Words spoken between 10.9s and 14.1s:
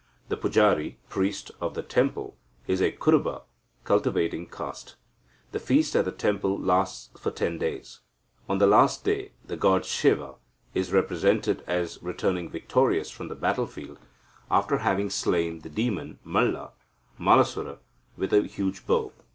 represented as returning victorious from the battlefield,